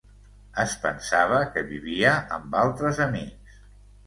Es 0.63 0.71
pensava 0.85 1.41
que 1.57 1.63
vivia 1.73 2.15
amb 2.39 2.59
altres 2.63 3.03
amics... 3.07 3.63